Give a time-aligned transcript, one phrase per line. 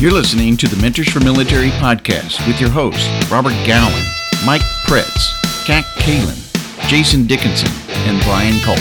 [0.00, 4.02] You're listening to the Mentors for Military podcast with your hosts, Robert Gowan,
[4.46, 5.28] Mike Pretz,
[5.66, 7.68] Kat Kalin, Jason Dickinson,
[8.08, 8.76] and Brian Cole.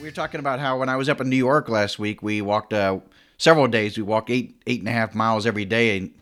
[0.00, 2.42] We were talking about how when I was up in New York last week, we
[2.42, 2.98] walked uh,
[3.38, 3.96] several days.
[3.96, 5.96] We walked eight, eight and a half miles every day.
[5.96, 6.12] And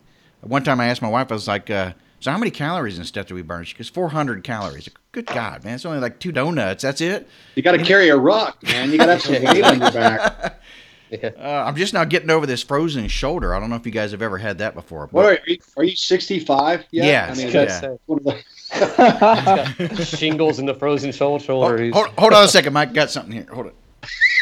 [0.41, 1.93] one time I asked my wife, I was like, uh,
[2.23, 3.65] so how many calories and stuff do we burn?
[3.65, 4.87] She goes, 400 calories.
[5.11, 5.75] Good God, man.
[5.75, 6.81] It's only like two donuts.
[6.83, 7.27] That's it.
[7.55, 8.91] You got to carry a rock, man.
[8.91, 10.61] You got to have some weight on your back.
[11.21, 13.53] Uh, I'm just now getting over this frozen shoulder.
[13.53, 15.09] I don't know if you guys have ever had that before.
[15.11, 17.05] What are you, are you 65 yet?
[17.05, 17.65] Yeah, I mean, yeah.
[17.65, 18.43] that's one of the-
[19.77, 21.43] He's got shingles in the frozen shoulder.
[21.43, 21.77] shoulder.
[21.91, 22.93] Hold, hold, hold on a second, Mike.
[22.93, 23.47] Got something here.
[23.53, 23.75] Hold it.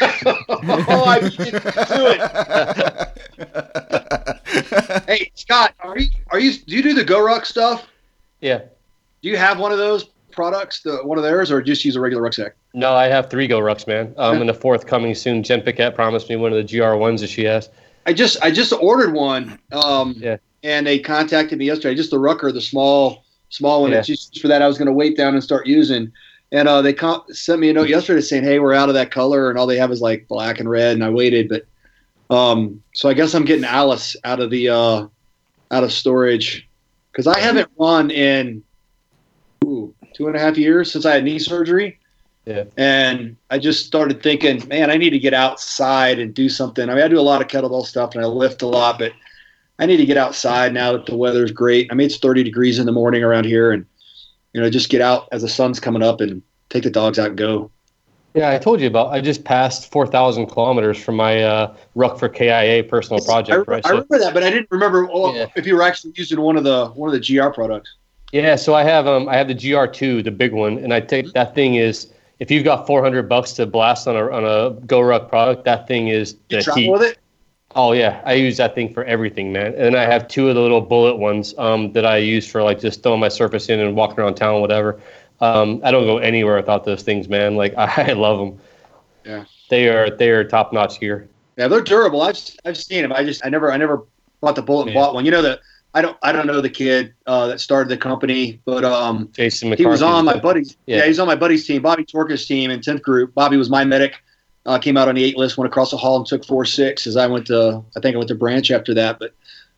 [0.48, 5.02] oh, I beat you to it.
[5.06, 7.86] hey, Scott, are you are you do you do the GoRuck stuff?
[8.40, 8.58] Yeah.
[9.22, 12.00] Do you have one of those products, the one of theirs, or just use a
[12.00, 12.54] regular rucksack?
[12.74, 14.14] No, I have three GoRucks, man.
[14.16, 14.40] Um, Yeah.
[14.40, 15.42] and the fourth coming soon.
[15.42, 17.68] Jen Piquette promised me one of the GR ones that she has.
[18.06, 19.58] I just I just ordered one.
[19.72, 20.36] Um, Yeah.
[20.64, 21.94] And they contacted me yesterday.
[21.96, 23.92] Just the Rucker, the small small one.
[23.92, 23.98] Yeah.
[23.98, 26.10] It's just for that I was going to wait down and start using.
[26.52, 29.10] And uh, they con- sent me a note yesterday saying, "Hey, we're out of that
[29.10, 31.66] color, and all they have is like black and red." And I waited, but
[32.34, 35.06] um, so I guess I'm getting Alice out of the uh,
[35.70, 36.68] out of storage
[37.10, 38.62] because I haven't run in
[39.64, 41.98] ooh, two and a half years since I had knee surgery.
[42.44, 42.64] Yeah.
[42.76, 46.88] And I just started thinking, man, I need to get outside and do something.
[46.88, 49.12] I mean, I do a lot of kettlebell stuff and I lift a lot, but
[49.78, 51.88] I need to get outside now that the weather's great.
[51.90, 53.86] I mean, it's 30 degrees in the morning around here, and
[54.52, 57.28] you know, just get out as the sun's coming up and take the dogs out
[57.28, 57.70] and go.
[58.34, 59.12] Yeah, I told you about.
[59.12, 63.68] I just passed four thousand kilometers from my uh, Ruck for KIA personal I, project.
[63.68, 63.84] re- Right.
[63.84, 65.46] I So, remember that, but I didn't remember oh, Yeah.
[65.54, 67.94] if you were actually using one of the one of the GR products.
[68.32, 71.30] yeah, so I have um I have the GR2, the big one, and I take
[71.34, 74.80] that thing is if you've got four hundred bucks to blast on a on a
[74.86, 77.18] Go Ruck product, that thing is You the heat.
[77.74, 79.74] Oh yeah, I use that thing for everything, man.
[79.74, 82.78] And I have two of the little bullet ones um, that I use for like
[82.80, 85.00] just throwing my surface in and walking around town, whatever.
[85.40, 87.56] Um, I don't go anywhere without those things, man.
[87.56, 88.60] Like I love them.
[89.24, 89.44] Yeah.
[89.70, 91.28] they are they are top notch gear.
[91.56, 92.22] Yeah, they're durable.
[92.22, 93.12] I've I've seen them.
[93.12, 94.04] I just I never I never
[94.40, 95.00] bought the bullet and Yeah.
[95.00, 95.24] bought one.
[95.24, 95.60] You know that
[95.94, 99.68] I don't I don't know the kid uh, that started the company, but um, Jason
[99.70, 99.82] McCarthy.
[99.82, 100.76] he was on my buddy's.
[100.86, 100.96] Yeah.
[100.98, 101.02] Yeah.
[101.04, 103.34] he was on my buddy's team, Bobby Torka's team in tenth group.
[103.34, 104.14] Bobby was my medic.
[104.64, 107.06] Uh, came out on the eight list, went across the hall and took four six.
[107.06, 109.34] As I went to, I think I went to branch after that, but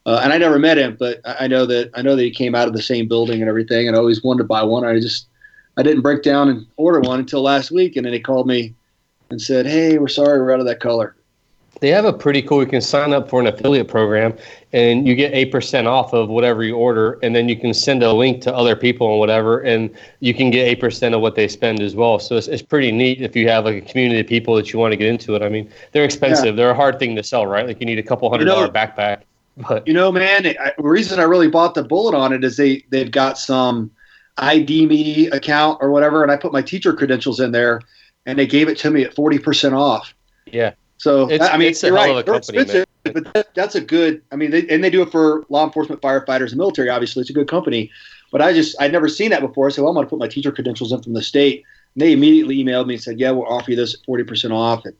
[0.06, 2.30] uh, and I never met him, but I I know that I know that he
[2.30, 4.84] came out of the same building and everything, and I always wanted to buy one.
[4.84, 5.26] I just
[5.76, 8.74] I didn't break down and order one until last week, and then he called me
[9.30, 11.16] and said, "Hey, we're sorry, we're out of that color."
[11.84, 12.62] They have a pretty cool.
[12.62, 14.32] You can sign up for an affiliate program,
[14.72, 18.02] and you get eight percent off of whatever you order, and then you can send
[18.02, 19.90] a link to other people and whatever, and
[20.20, 22.18] you can get eight percent of what they spend as well.
[22.18, 24.78] So it's, it's pretty neat if you have like a community of people that you
[24.78, 25.42] want to get into it.
[25.42, 26.56] I mean, they're expensive.
[26.56, 27.66] They're a hard thing to sell, right?
[27.66, 29.18] Like you need a couple hundred You know- dollar backpack,
[29.68, 32.56] but You know, man, I, the reason I really bought the bullet on it is
[32.56, 33.90] they they've got some
[34.38, 37.82] ID me account or whatever, and I put my teacher credentials in there,
[38.24, 40.14] and they gave it to me at forty percent off.
[40.46, 42.86] yeah, So It's- I mean, it's a you're hell right, of a they're company, expensive,
[43.04, 44.22] but that, that's a good.
[44.32, 46.88] I mean, they, and they do it for law enforcement, firefighters, and military.
[46.88, 47.90] Obviously, it's a good company.
[48.32, 49.70] But I just I'd never seen that before.
[49.70, 51.62] So well, I'm going to put my teacher credentials in from the state.
[51.94, 54.52] And they immediately emailed me and said, "Yeah, we'll offer you this at forty percent
[54.52, 54.94] off." And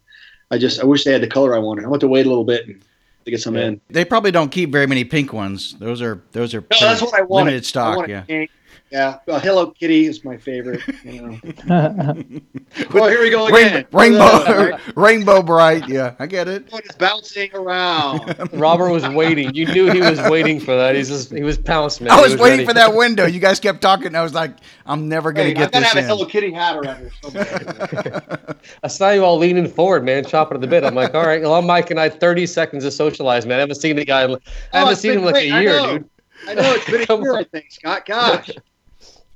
[0.50, 1.84] I just I wish they had the color I wanted.
[1.84, 2.80] I want to wait a little bit and
[3.24, 3.68] to get some Yeah.
[3.68, 3.80] in.
[3.88, 5.74] They probably don't keep very many pink ones.
[5.80, 7.44] Those are those are No, that's pretty what I wanted.
[7.46, 7.96] limited I stock.
[7.96, 8.20] wanted Yeah.
[8.22, 8.50] pink.
[8.90, 9.18] Yeah.
[9.26, 10.80] Well, Hello Kitty is my favorite.
[11.02, 11.38] You know.
[11.66, 12.14] well,
[13.04, 13.86] oh, here we go again.
[13.92, 15.88] Rain, rainbow, Rainbow Brite.
[15.88, 16.70] Yeah, I get it.
[16.70, 18.36] What is bouncing around?
[18.52, 19.52] Robert was waiting.
[19.52, 20.94] You knew he was waiting for that.
[20.94, 22.04] He's just he was pouncing.
[22.06, 22.12] man.
[22.12, 22.66] I He was waiting ready.
[22.66, 23.26] for that window.
[23.26, 24.14] You guys kept talking.
[24.14, 24.52] I was like,
[24.86, 26.04] I'm never gonna Hey, get I've got to this have a in.
[26.06, 28.56] Hello Kitty hat around here somewhere.
[28.84, 30.84] I saw you all leaning forward, man, chopping at the bit.
[30.84, 33.56] I'm like, all right, well, I'm Mike and I had 30 seconds to socialize, man.
[33.56, 34.22] I haven't seen the guy.
[34.22, 34.38] I Oh,
[34.72, 35.50] haven't it's seen him like great.
[35.50, 35.98] a I year, know.
[35.98, 36.10] dude.
[36.46, 37.34] I know it's been a Come year.
[37.36, 38.04] I think, Scott.
[38.06, 38.50] Gosh.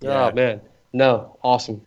[0.01, 0.29] Yeah.
[0.29, 0.61] Oh man,
[0.93, 1.83] no, awesome.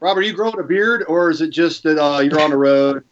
[0.00, 2.56] Robert, are you growing a beard, or is it just that uh, you're on the
[2.56, 3.04] road?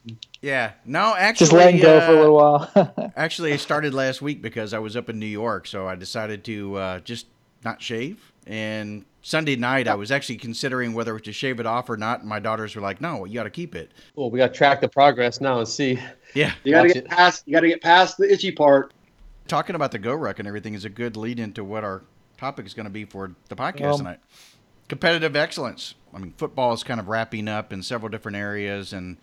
[0.43, 0.73] Yeah.
[0.85, 3.13] No, actually, Just letting go for a uh, little while.
[3.17, 6.43] Actually, I started last week because I was up in New York, so I decided
[6.45, 7.27] to uh, just
[7.65, 8.33] not shave.
[8.47, 12.21] And Sunday night, I was actually considering whether to shave it off or not.
[12.21, 14.55] And my daughters were like, "No, you got to keep it." Well, we got to
[14.55, 16.01] track the progress now and see.
[16.35, 16.55] Yeah.
[16.65, 17.09] You got to get it.
[17.09, 17.43] past.
[17.47, 18.93] You got to get past the itchy part.
[19.47, 22.03] Talking about the Go Ruck and everything is a good lead into what our
[22.41, 24.19] topic is going to be for the podcast tonight.
[24.89, 25.95] Competitive excellence.
[26.13, 29.19] I mean, football is kind of wrapping up in several different areas, and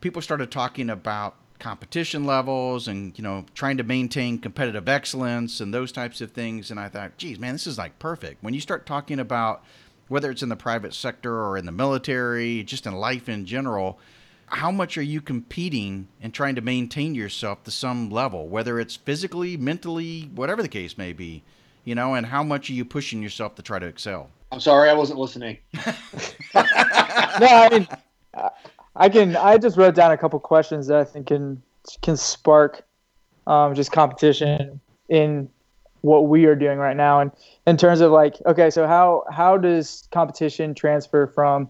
[0.00, 5.74] people started talking about competition levels and you know trying to maintain competitive excellence and
[5.74, 6.70] those types of things.
[6.70, 8.42] And I thought, geez, man, this is like perfect.
[8.42, 9.62] When you start talking about
[10.08, 13.98] whether it's in the private sector or in the military, just in life in general,
[14.46, 18.96] how much are you competing and trying to maintain yourself to some level, whether it's
[18.96, 21.42] physically, mentally, whatever the case may be,
[21.84, 24.30] you know, and how much are you pushing yourself to try to excel?
[24.52, 25.58] I'm sorry, I wasn't listening.
[25.74, 25.92] no,
[26.54, 27.88] I mean,
[28.96, 29.36] I can.
[29.36, 31.62] I just wrote down a couple questions that I think can
[32.02, 32.82] can spark
[33.46, 35.48] um, just competition in
[36.02, 37.20] what we are doing right now.
[37.20, 37.30] And
[37.66, 41.68] in terms of like, okay, so how how does competition transfer from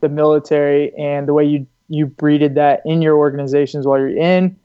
[0.00, 4.56] the military and the way you you breeded that in your organizations while you're in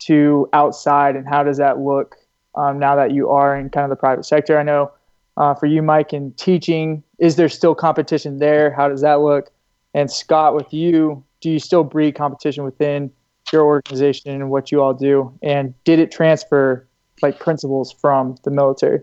[0.00, 2.16] to outside, and how does that look
[2.54, 4.58] um, now that you are in kind of the private sector?
[4.58, 4.92] I know
[5.36, 8.70] uh, for you, Mike, in teaching, is there still competition there?
[8.72, 9.50] How does that look?
[9.94, 13.10] And Scott, with you, do you still breed competition within
[13.52, 15.36] your organization and what you all do?
[15.42, 16.86] And did it transfer
[17.22, 19.00] like principles from the military?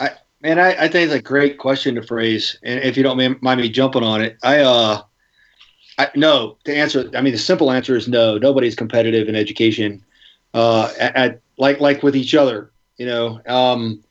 [0.00, 0.10] I
[0.42, 3.60] man, I, I think it's a great question to phrase, and if you don't mind
[3.60, 5.02] me jumping on it, I uh,
[5.98, 7.10] I no to answer.
[7.14, 8.38] I mean, the simple answer is no.
[8.38, 10.04] Nobody's competitive in education,
[10.54, 13.40] uh, at, like like with each other, you know.
[13.46, 14.02] Um,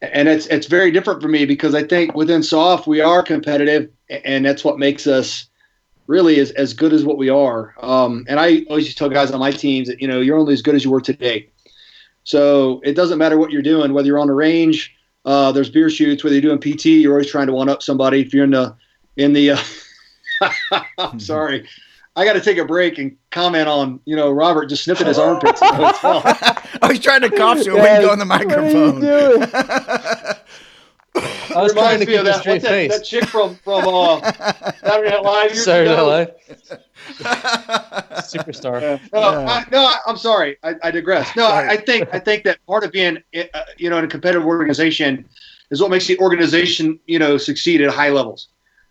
[0.00, 3.90] and it's it's very different for me because I think within SOF we are competitive,
[4.08, 5.48] and that's what makes us
[6.06, 7.74] really as, as good as what we are.
[7.80, 10.54] Um, and I always just tell guys on my teams that you know you're only
[10.54, 11.50] as good as you were today.
[12.24, 14.96] So it doesn't matter what you're doing, whether you're on the range,
[15.26, 18.20] uh, there's beer shoots, whether you're doing PT, you're always trying to one up somebody.
[18.20, 18.76] If you're in the
[19.16, 19.58] in the, uh,
[20.98, 21.68] I'm sorry,
[22.16, 25.18] I got to take a break and comment on you know Robert just sniffing his
[25.18, 25.60] armpits.
[25.62, 29.04] I was trying to cough so yeah, we go on the microphone.
[31.54, 32.96] I was trying to keep a straight that, face.
[32.96, 34.32] That chick from from uh,
[34.80, 35.56] Saturday Night Live.
[35.56, 36.34] Saturday Night Live.
[38.24, 38.80] Superstar.
[38.80, 38.98] Yeah.
[39.12, 39.46] No, yeah.
[39.46, 40.56] I, no, I'm sorry.
[40.62, 41.34] I, I digress.
[41.36, 44.08] No, I, I, think I think that part of being uh, you know in a
[44.08, 45.28] competitive organization
[45.70, 48.48] is what makes the organization you know succeed at high levels.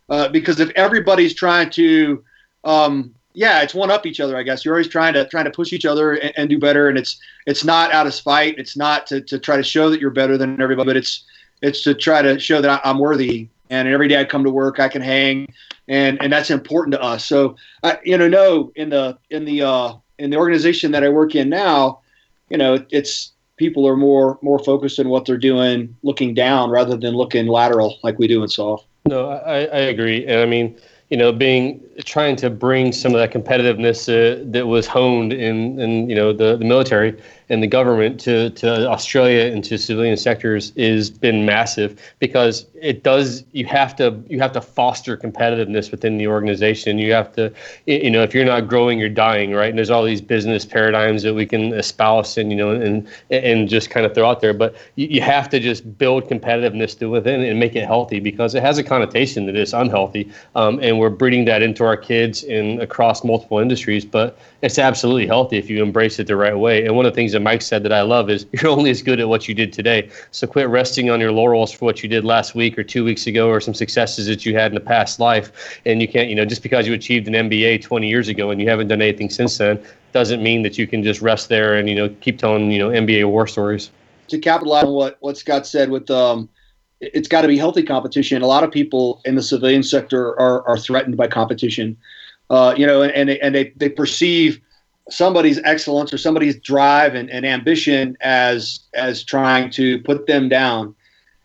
[0.09, 2.23] Uh, because if everybody's trying to
[2.65, 4.37] um, yeah, it's one up each other.
[4.37, 6.89] I guess you're always trying to trying to push each other and, and, do better,
[6.89, 8.57] and it's it's not out of spite.
[8.57, 11.23] It's not to, to try to show that you're better than everybody, but it's
[11.61, 13.49] it's to try to show that I'm worthy.
[13.69, 15.53] And every day I come to work, I can hang,
[15.87, 17.25] and and that's important to us.
[17.25, 21.09] So I, you know, no, in the in the uh, in the organization that I
[21.09, 21.99] work in now,
[22.49, 26.95] you know, it's people are more more focused on what they're doing, looking down rather
[26.95, 28.85] than looking lateral like we do in SOF.
[29.07, 30.79] No, I, I agree, and I mean
[31.09, 35.79] you know, being trying to bring some of that competitiveness uh, that was honed in,
[35.79, 37.15] in you know the, the military
[37.47, 43.03] and the government to, to Australia and to civilian sectors is been massive because it
[43.03, 46.97] does you have to you have to foster competitiveness within the organization.
[46.97, 47.53] You have to
[47.85, 49.69] you know if you're not growing, you're dying, right?
[49.69, 53.69] And there's all these business paradigms that we can espouse and you know and and
[53.69, 57.09] just kind of throw out there, but you, you have to just build competitiveness to
[57.09, 60.94] within and make it healthy because it has a connotation that is unhealthy, um, and
[60.97, 64.05] we're breeding that into our kids in across multiple industries.
[64.05, 66.85] But it's absolutely healthy if you embrace it the right way.
[66.85, 69.01] And one of the things that Mike said that I love is you're only as
[69.01, 70.09] good at what you did today.
[70.31, 73.27] So quit resting on your laurels for what you did last week or two weeks
[73.27, 75.79] ago or some successes that you had in the past life.
[75.85, 78.61] And you can't, you know, just because you achieved an MBA 20 years ago and
[78.61, 81.89] you haven't done anything since then doesn't mean that you can just rest there and,
[81.89, 83.91] you know, keep telling, you know, MBA war stories.
[84.29, 86.49] To capitalize on what, what Scott said with, um,
[87.01, 88.41] it's got to be healthy competition.
[88.41, 91.97] A lot of people in the civilian sector are, are threatened by competition.
[92.49, 94.61] Uh, you know, and, and, they, and they, they perceive
[95.09, 100.95] somebody's excellence or somebody's drive and, and ambition as as trying to put them down.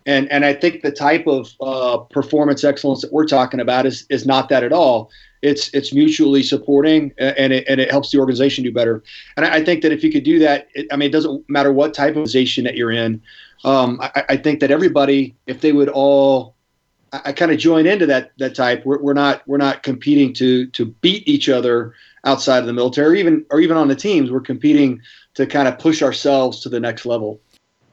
[0.06, 4.06] And and I think the type of uh, performance excellence that we're talking about is
[4.08, 5.10] is not that at all.
[5.42, 9.02] It's it's mutually supporting and it, and it helps the organization do better.
[9.36, 11.48] And I, I think that if you could do that, it, I mean, it doesn't
[11.48, 13.22] matter what type of organization that you're in.
[13.64, 16.54] Um, I, I, think that everybody, if they would all,
[17.12, 18.86] I, I kind of join into that that type.
[18.86, 23.10] We're, we're not we're not competing to to beat each other outside of the military,
[23.10, 25.00] or even or even on the teams, we're competing
[25.34, 27.40] to kind of push ourselves to the next level.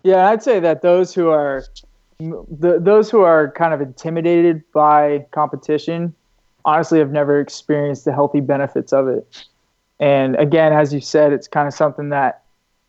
[0.03, 1.65] Yeah, I'd say that those who are
[2.19, 6.13] the, those who are kind of intimidated by competition
[6.65, 9.45] honestly have never experienced the healthy benefits of it.
[9.99, 12.43] And again, as you said, it's kind of something that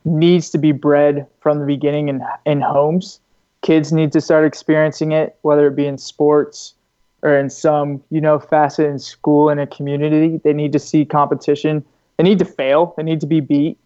[0.04, 3.20] needs to be bred from the beginning in in homes.
[3.62, 6.74] Kids need to start experiencing it, whether it be in sports
[7.22, 10.40] or in some you know facet in school and a community.
[10.42, 11.84] They need to see competition.
[12.16, 12.94] They need to fail.
[12.96, 13.78] They need to be beat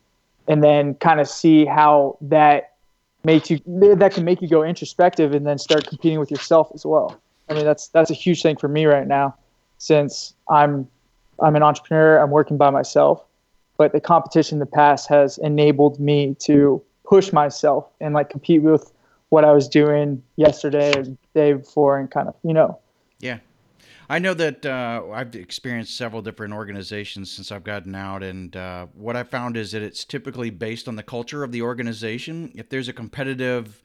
[0.48, 2.72] and then kind of see how that
[3.24, 6.84] makes you that can make you go introspective and then start competing with yourself as
[6.84, 7.16] well.
[7.48, 9.34] I mean that's that's a huge thing for me right now
[9.78, 10.88] since i'm
[11.40, 12.18] i'm an entrepreneur.
[12.18, 13.24] I'm working by myself
[13.82, 18.62] but the competition in the past has enabled me to push myself and like compete
[18.62, 18.92] with
[19.30, 22.78] what i was doing yesterday the day before and kind of you know
[23.18, 23.38] Yeah.
[24.08, 28.86] I know that uh, I've experienced several different organizations since I've gotten out, and uh,
[28.94, 32.52] what I found is that it's typically based on the culture of the organization.
[32.54, 33.82] If there's a competitive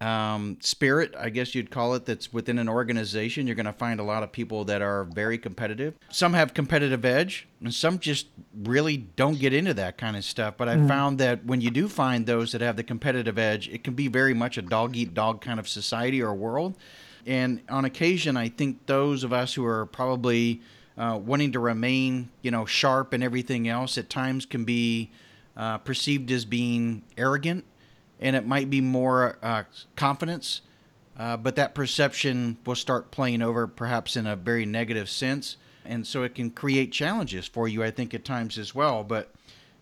[0.00, 4.00] um, spirit, I guess you'd call it, that's within an organization, you're going to find
[4.00, 5.94] a lot of people that are very competitive.
[6.10, 8.28] Some have competitive edge, and some just
[8.62, 10.54] really don't get into that kind of stuff.
[10.56, 10.88] But I mm.
[10.88, 14.08] found that when you do find those that have the competitive edge, it can be
[14.08, 16.76] very much a dog eat dog kind of society or world.
[17.26, 20.62] And on occasion, I think those of us who are probably
[20.96, 25.10] uh, wanting to remain, you know, sharp and everything else at times can be
[25.56, 27.64] uh, perceived as being arrogant,
[28.20, 29.64] and it might be more uh,
[29.96, 30.60] confidence.
[31.18, 36.06] Uh, but that perception will start playing over, perhaps in a very negative sense, and
[36.06, 37.82] so it can create challenges for you.
[37.82, 39.04] I think at times as well.
[39.04, 39.30] But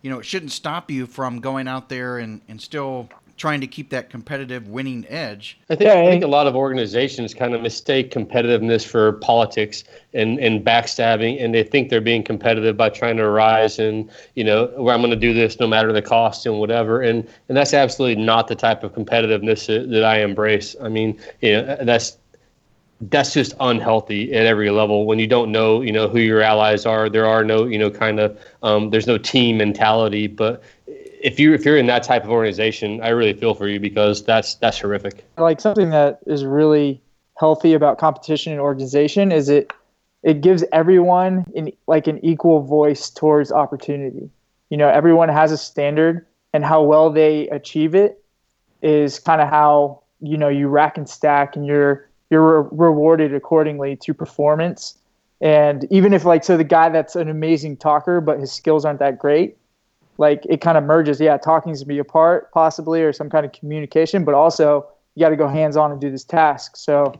[0.01, 3.67] you know, it shouldn't stop you from going out there and, and still trying to
[3.67, 5.57] keep that competitive winning edge.
[5.69, 10.37] I think, I think a lot of organizations kind of mistake competitiveness for politics and,
[10.39, 14.67] and backstabbing, and they think they're being competitive by trying to rise and, you know,
[14.75, 17.01] where I'm going to do this no matter the cost and whatever.
[17.01, 20.75] And, and that's absolutely not the type of competitiveness that, that I embrace.
[20.81, 22.17] I mean, you know, that's
[23.01, 26.85] that's just unhealthy at every level when you don't know you know who your allies
[26.85, 30.61] are there are no you know kind of um, there's no team mentality but
[31.21, 34.23] if you if you're in that type of organization, I really feel for you because
[34.23, 35.25] that's that's horrific.
[35.37, 37.01] Like something that is really
[37.37, 39.71] healthy about competition and organization is it
[40.23, 44.29] it gives everyone in like an equal voice towards opportunity.
[44.69, 48.23] You know, everyone has a standard and how well they achieve it
[48.81, 53.33] is kind of how, you know, you rack and stack and you're you're re- rewarded
[53.33, 54.97] accordingly to performance.
[55.41, 58.99] And even if like so the guy that's an amazing talker but his skills aren't
[58.99, 59.57] that great,
[60.19, 61.19] like it kind of merges.
[61.19, 65.21] Yeah, talking's to be a part possibly or some kind of communication, but also you
[65.21, 66.77] got to go hands on and do this task.
[66.77, 67.13] So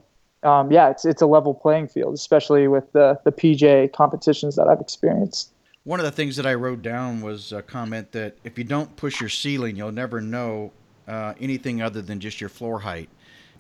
[0.44, 4.68] um, yeah, it's it's a level playing field, especially with the the PJ competitions that
[4.68, 5.54] I've experienced.
[5.86, 8.96] One of the things that I wrote down was a comment that if you don't
[8.96, 10.72] push your ceiling, you'll never know
[11.08, 13.10] uh, anything other than just your floor height.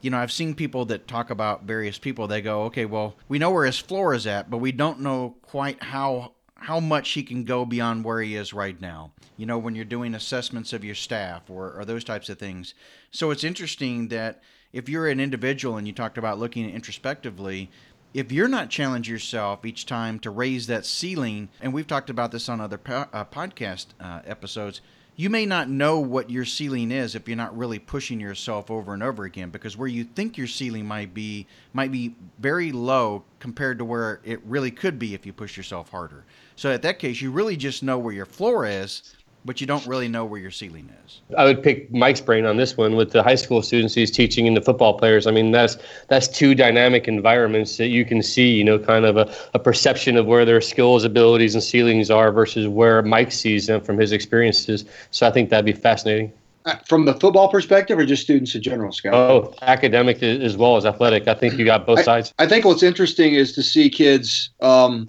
[0.01, 2.27] You know, I've seen people that talk about various people.
[2.27, 5.35] They go, okay, well, we know where his floor is at, but we don't know
[5.41, 9.11] quite how how much he can go beyond where he is right now.
[9.37, 12.73] You know, when you're doing assessments of your staff or, or those types of things.
[13.11, 14.41] So it's interesting that
[14.73, 17.71] if you're an individual and you talked about looking introspectively,
[18.13, 22.31] if you're not challenging yourself each time to raise that ceiling, and we've talked about
[22.31, 24.81] this on other po- uh, podcast uh, episodes,
[25.19, 28.93] you may not know what your ceiling is if you're not really pushing yourself over
[28.93, 33.25] and over again because where you think your ceiling might be might be very low
[33.41, 36.23] compared to where it really could be if you push yourself harder.
[36.59, 39.87] So at that case, you really just know where your floor is, but you don't
[39.87, 41.21] really know where your ceiling is.
[41.37, 44.45] I would pick Mike's brain on this one with the high school students he's teaching
[44.45, 45.25] and the football players.
[45.25, 45.77] I mean, that's
[46.09, 50.17] that's two dynamic environments that you can see, you know, kind of a, a perception
[50.17, 54.11] of where their skills, abilities, and ceilings are versus where Mike sees them from his
[54.11, 54.83] experiences.
[55.11, 56.33] So I think that'd be fascinating.
[56.65, 59.13] Uh, from the football perspective, or just students in general, Scott?
[59.13, 61.25] Oh, academic as well as athletic.
[61.25, 62.33] I think you got both sides.
[62.37, 65.07] I, I think what's interesting is to see kids um,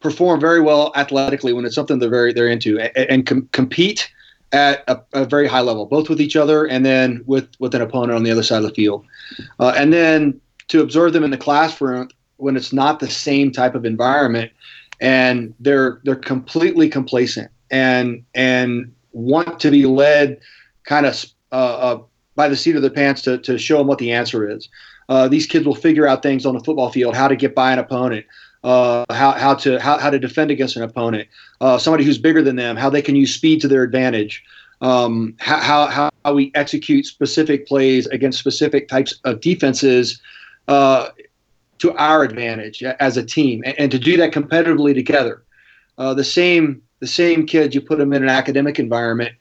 [0.00, 4.10] perform very well athletically when it's something they're very they're into and, and com- compete
[4.52, 7.82] at a, a, very high level, both with each other and then with with an
[7.82, 9.04] opponent on the other side of the field,
[9.60, 13.74] uh, and then to observe them in the classroom when it's not the same type
[13.74, 14.50] of environment,
[15.00, 20.40] and they're they're completely complacent and and want to be led
[20.84, 22.02] kind of uh, uh,
[22.34, 24.68] by the seat of their pants to to show them what the answer is.
[25.08, 27.72] Uh, these kids will figure out things on the football field, how to get by
[27.72, 28.24] an opponent,
[28.62, 31.28] uh, how, how to how, how to defend against an opponent,
[31.60, 34.44] uh, somebody who's bigger than them, how they can use speed to their advantage,
[34.80, 40.20] um, how, how, how we execute specific plays against specific types of defenses
[40.68, 41.08] uh,
[41.78, 45.42] to our advantage as a team, and, and to do that competitively together.
[45.98, 49.34] Uh, the same the same kids you put them in an academic environment,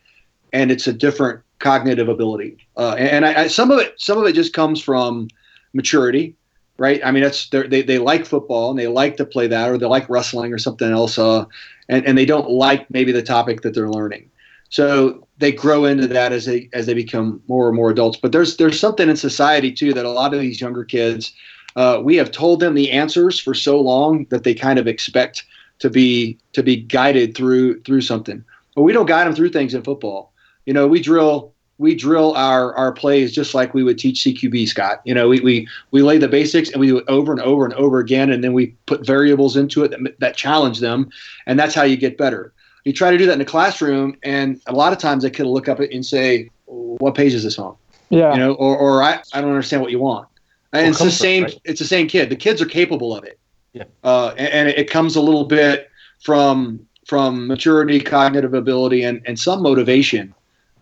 [0.54, 2.58] and it's a different cognitive ability.
[2.78, 5.28] Uh, and I, I, some of it some of it just comes from
[5.74, 6.36] maturity
[6.80, 7.02] right?
[7.04, 9.86] I mean, that's they they like football and they like to play that, or they
[9.86, 11.46] like wrestling or something else, uh,
[11.88, 14.30] and and they don't like maybe the topic that they're learning.
[14.70, 18.18] So they grow into that as they as they become more and more adults.
[18.22, 21.34] But there's there's something in society too that a lot of these younger kids,
[21.76, 25.44] uh, we have told them the answers for so long that they kind of expect
[25.80, 28.44] to be to be guided through through something.
[28.76, 30.32] But we don't guide them through things in football.
[30.66, 34.68] You know, we drill we drill our our plays just like we would teach CQB,
[34.68, 35.02] Scott.
[35.06, 37.66] You know, we we we lay the basics and we do it over and over
[37.66, 41.10] and over again, and then we put variables into it that, that challenge them,
[41.48, 42.54] and that's how you get better.
[42.84, 45.44] You try to do that in the classroom, and a lot of times a kid
[45.44, 47.76] will look up it and say, "What page is this on?"
[48.10, 50.28] Yeah, you know, or or I, I don't understand what you want.
[50.74, 51.44] And well, it's the same.
[51.44, 51.60] Right?
[51.64, 52.30] It's the same kid.
[52.30, 53.40] The kids are capable of it.
[53.74, 53.84] Yeah.
[54.04, 59.40] Uh, and, and, it comes a little bit from from maturity, cognitive ability, and, and
[59.40, 60.34] some motivation,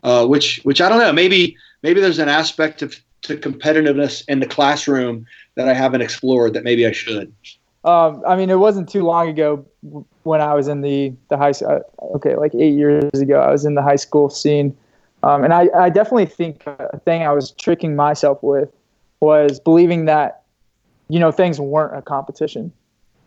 [0.04, 1.14] uh, which which I don't know.
[1.14, 5.26] Maybe maybe there's an aspect of to competitiveness in the classroom
[5.56, 7.34] that I haven't explored that maybe I should.
[7.84, 9.66] Um, I mean, it wasn't too long ago
[10.24, 11.80] when I was in the the high uh,
[12.16, 14.76] okay, like eight years ago, I was in the high school scene,
[15.24, 18.70] um, and I, I definitely think a thing I was tricking myself with
[19.20, 20.44] was believing that
[21.10, 22.72] you know things weren't a competition.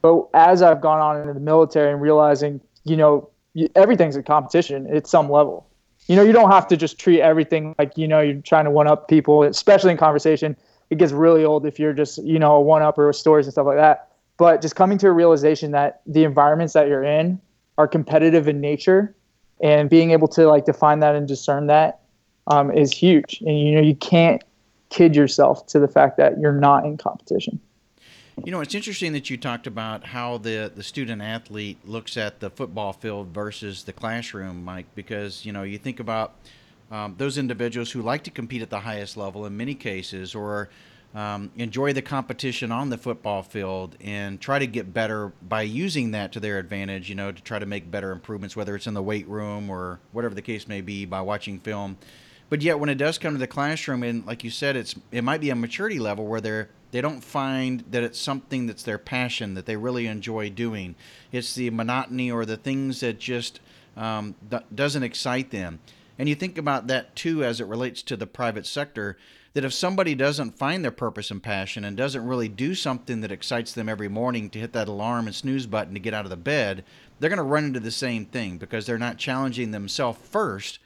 [0.02, 3.28] But as I've gone on into the military and realizing, you know,
[3.74, 5.66] everything's a competition at some level.
[6.10, 8.70] You know, you don't have to just treat everything like you know you're trying to
[8.72, 10.56] one up people, especially in conversation.
[10.90, 13.52] It gets really old if you're just you know a one up or stories and
[13.52, 14.10] stuff like that.
[14.36, 17.40] But just coming to a realization that the environments that you're in
[17.78, 19.14] are competitive in nature
[19.62, 22.00] and being able to like define that and discern that
[22.48, 23.40] um, is huge.
[23.46, 24.42] And you know you can't
[24.88, 27.60] kid yourself to the fact that you're not in competition
[28.44, 32.40] you know it's interesting that you talked about how the the student athlete looks at
[32.40, 36.34] the football field versus the classroom mike because you know you think about
[36.90, 40.68] um, those individuals who like to compete at the highest level in many cases or
[41.14, 46.12] um, enjoy the competition on the football field and try to get better by using
[46.12, 48.94] that to their advantage, you know, to try to make better improvements, whether it's in
[48.94, 51.96] the weight room or whatever the case may be by watching film.
[52.50, 55.24] But yet, when it does come to the classroom, and like you said, it's it
[55.24, 58.98] might be a maturity level where they're they don't find that it's something that's their
[58.98, 60.96] passion that they really enjoy doing.
[61.30, 63.60] It's the monotony or the things that just
[63.96, 64.34] um,
[64.74, 65.78] doesn't excite them.
[66.18, 69.16] And you think about that too as it relates to the private sector
[69.52, 73.32] that if somebody doesn't find their purpose and passion and doesn't really do something that
[73.32, 76.30] excites them every morning to hit that alarm and snooze button to get out of
[76.30, 76.84] the bed,
[77.18, 80.78] they're going to run into the same thing because they're not challenging themselves first.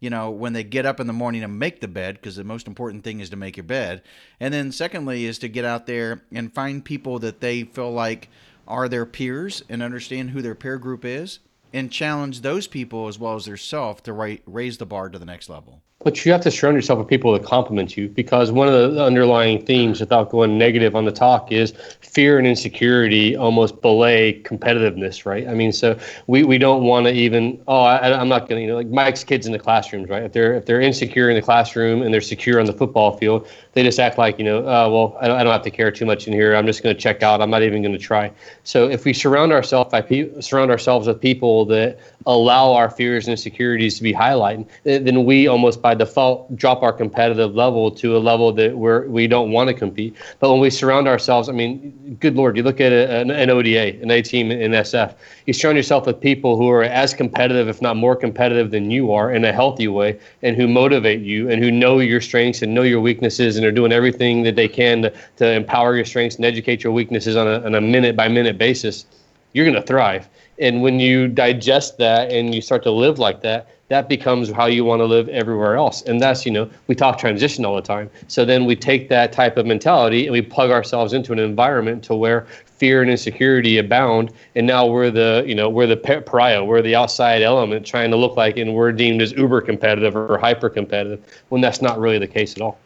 [0.00, 2.44] You know, when they get up in the morning and make the bed, because the
[2.44, 4.02] most important thing is to make your bed.
[4.40, 8.28] And then, secondly, is to get out there and find people that they feel like
[8.66, 11.40] are their peers and understand who their peer group is
[11.72, 15.24] and challenge those people as well as their self to raise the bar to the
[15.24, 15.82] next level.
[16.02, 19.04] But you have to surround yourself with people that compliment you because one of the
[19.04, 25.26] underlying themes, without going negative on the talk, is fear and insecurity almost belay competitiveness,
[25.26, 25.46] right?
[25.46, 28.62] I mean, so we, we don't want to even, oh, I, am not going to,
[28.62, 30.22] you know, like Mike's kids in the classrooms, right?
[30.22, 33.46] If they're if they're insecure in the classroom and they're secure on the football field,
[33.74, 35.90] they just act like, you know, uh, well, I don't, I don't have to care
[35.90, 36.56] too much in here.
[36.56, 37.42] I'm just going to check out.
[37.42, 38.32] I'm not even going to try.
[38.64, 43.26] So if we surround ourselves by pe- surround ourselves with people that allow our fears
[43.26, 48.16] and insecurities to be highlighted, then we almost by default drop our competitive level to
[48.16, 50.16] a level that we're we don't want to compete.
[50.38, 54.00] But when we surround ourselves, I mean, good lord, you look at an, an ODA,
[54.02, 55.14] an A team in SF.
[55.46, 59.12] You surround yourself with people who are as competitive, if not more competitive, than you
[59.12, 62.74] are in a healthy way, and who motivate you and who know your strengths and
[62.74, 66.36] know your weaknesses and are doing everything that they can to, to empower your strengths
[66.36, 69.06] and educate your weaknesses on a, on a minute by minute basis.
[69.52, 70.28] You're going to thrive
[70.60, 74.66] and when you digest that and you start to live like that that becomes how
[74.66, 76.02] you want to live everywhere else.
[76.02, 78.08] And that's you know we talk transition all the time.
[78.28, 82.02] So then we take that type of mentality and we plug ourselves into an environment
[82.04, 84.32] to where fear and insecurity abound.
[84.54, 88.16] And now we're the you know we're the pariah we're the outside element trying to
[88.16, 92.18] look like and we're deemed as uber competitive or hyper competitive when that's not really
[92.18, 92.78] the case at all.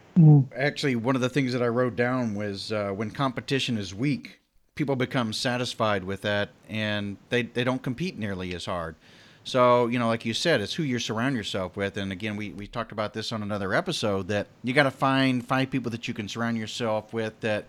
[0.56, 4.40] Actually one of the things that i wrote down was uh, when competition is weak
[4.74, 8.96] people become satisfied with that and they, they don't compete nearly as hard.
[9.44, 11.98] So, you know, like you said, it's who you surround yourself with.
[11.98, 15.46] And again, we, we talked about this on another episode that you got to find
[15.46, 17.66] five people that you can surround yourself with that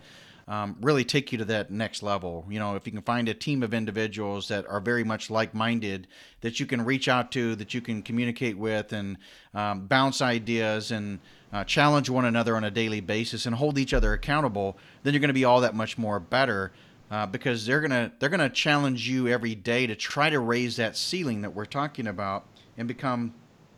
[0.48, 2.46] um, really take you to that next level.
[2.48, 5.52] You know, if you can find a team of individuals that are very much like
[5.54, 6.06] minded
[6.40, 9.18] that you can reach out to, that you can communicate with and
[9.52, 11.18] um, bounce ideas and
[11.52, 15.20] uh, challenge one another on a daily basis and hold each other accountable, then you're
[15.20, 16.72] going to be all that much more better
[17.10, 20.96] uh, because they're gonna they're gonna challenge you every day to try to raise that
[20.96, 23.34] ceiling that we're talking about and become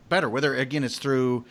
[0.09, 0.29] better.
[0.29, 1.45] Whether again it's through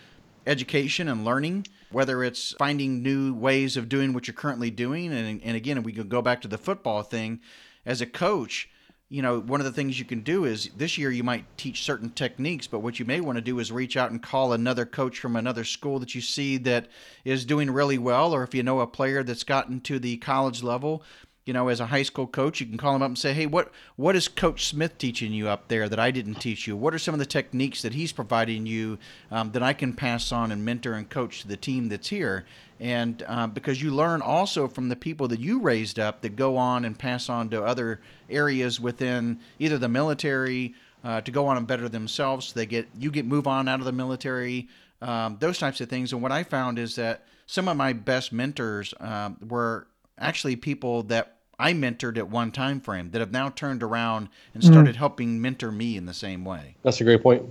[0.46, 5.42] education and learning, whether it's finding new ways of doing what you're currently doing, and
[5.44, 7.40] and again we can go back to the football thing.
[7.86, 8.70] As a coach,
[9.08, 11.84] you know one of the things you can do is this year you might teach
[11.84, 14.86] certain techniques, but what you may want to do is reach out and call another
[14.86, 16.88] coach from another school that you see that
[17.24, 20.64] is doing really well, or if you know a player that's gotten to the college
[20.64, 21.04] level,
[21.48, 23.46] you know, as a high school coach, you can call him up and say, "Hey,
[23.46, 26.76] what what is Coach Smith teaching you up there that I didn't teach you?
[26.76, 28.98] What are some of the techniques that he's providing you
[29.32, 32.46] um, that I can pass on and mentor and coach to the team that's here?"
[32.82, 36.58] And uh, because you learn also from the people that you raised up that go
[36.58, 41.56] on and pass on to other areas within either the military uh, to go on
[41.56, 42.52] and better themselves.
[42.52, 44.68] They get you get move on out of the military.
[45.02, 46.12] Um, those types of things.
[46.12, 49.88] And what I found is that some of my best mentors um, were
[50.20, 54.62] actually people that I mentored at one time frame that have now turned around and
[54.64, 54.72] Mm-hmm.
[54.72, 56.76] started helping mentor me in the same way.
[56.84, 57.44] That's a great point.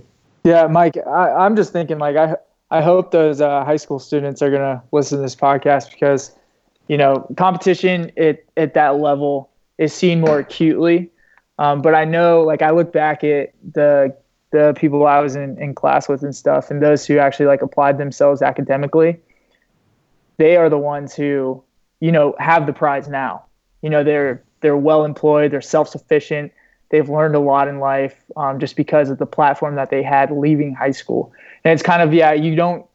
[0.43, 2.35] Yeah, Mike, I, I'm just thinking like I
[2.69, 6.31] I hope those uh, high school students are gonna listen to this podcast because
[6.87, 11.09] you know competition at at that level is seen more acutely.
[11.59, 14.15] Um, but I know like I look back at the
[14.51, 17.61] the people I was in, in class with and stuff, and those who actually like
[17.61, 19.19] applied themselves academically,
[20.37, 21.61] they are the ones who
[21.99, 23.43] you know have the prize now.
[23.81, 26.51] You know they're they're well employed, they're self sufficient,
[26.89, 30.31] they've learned a lot in life um, just because of the platform that they had
[30.31, 31.31] leaving high school.
[31.63, 32.85] And it's kind of yeah, you don't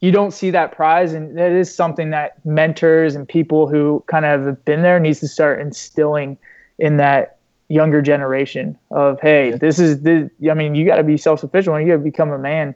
[0.00, 4.24] you don't see that prize, and that is something that mentors and people who kind
[4.24, 6.36] of have been there needs to start instilling
[6.78, 11.16] in that younger generation of hey, this is the I mean you got to be
[11.16, 11.80] self sufficient.
[11.80, 12.74] You got to become a man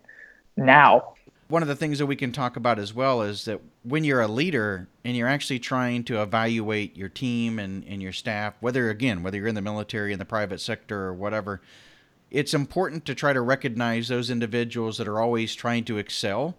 [0.57, 1.15] now.
[1.51, 4.21] One of the things that we can talk about as well is that when you're
[4.21, 8.89] a leader and you're actually trying to evaluate your team and, and your staff, whether
[8.89, 11.61] again, whether you're in the military, in the private sector, or whatever,
[12.31, 16.55] it's important to try to recognize those individuals that are always trying to excel.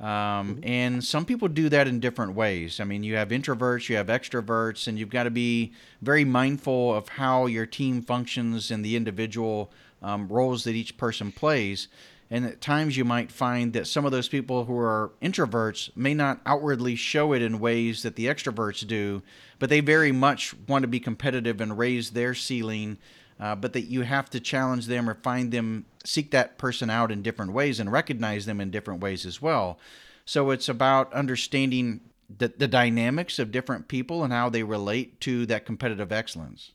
[0.00, 2.80] Um, and some people do that in different ways.
[2.80, 6.92] I mean, you have introverts, you have extroverts, and you've got to be very mindful
[6.92, 9.70] of how your team functions and the individual
[10.02, 11.86] um, roles that each person plays.
[12.32, 16.14] And at times you might find that some of those people who are introverts may
[16.14, 19.22] not outwardly show it in ways that the extroverts do,
[19.58, 22.96] but they very much want to be competitive and raise their ceiling.
[23.38, 27.12] Uh, but that you have to challenge them or find them, seek that person out
[27.12, 29.78] in different ways and recognize them in different ways as well.
[30.24, 32.00] So it's about understanding
[32.38, 36.72] the, the dynamics of different people and how they relate to that competitive excellence.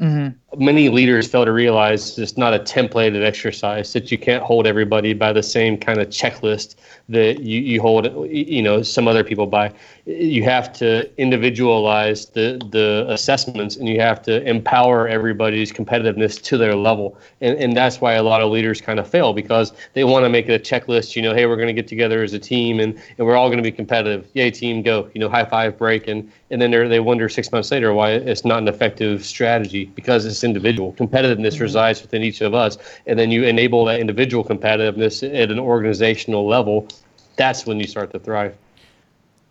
[0.00, 0.64] Mm-hmm.
[0.64, 5.14] Many leaders fail to realize it's not a templated exercise that you can't hold everybody
[5.14, 6.74] by the same kind of checklist
[7.08, 9.72] that you, you hold you know some other people by.
[10.04, 16.58] You have to individualize the the assessments and you have to empower everybody's competitiveness to
[16.58, 17.16] their level.
[17.40, 20.28] And and that's why a lot of leaders kind of fail because they want to
[20.28, 22.80] make it a checklist, you know, hey, we're going to get together as a team
[22.80, 24.26] and, and we're all going to be competitive.
[24.34, 25.08] Yay, team, go.
[25.14, 28.44] You know, high five, break and and then they wonder 6 months later why it's
[28.44, 30.92] not an effective strategy because it's individual.
[30.94, 35.58] Competitiveness resides within each of us and then you enable that individual competitiveness at an
[35.58, 36.88] organizational level.
[37.36, 38.56] That's when you start to thrive.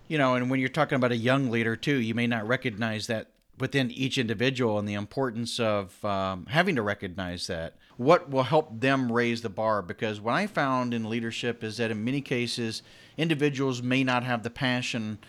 [0.08, 3.08] You know, and when you're talking about a young leader too, you may not recognize
[3.08, 7.76] that within each individual and the importance of um, having to recognize that.
[7.96, 9.84] What will help them raise the bar?
[9.84, 12.82] Because what I found in leadership is that in many cases,
[13.18, 15.20] individuals may not have the passion